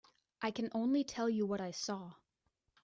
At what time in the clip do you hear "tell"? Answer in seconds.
1.03-1.29